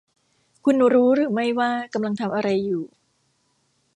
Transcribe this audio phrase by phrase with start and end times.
[0.65, 2.83] คุณรู้หรือไม่ว่ากำลังทำอะไรอยู่